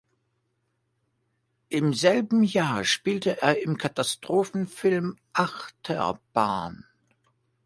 [1.69, 6.85] Im selben Jahr spielte er im Katastrophenfilm "Achterbahn".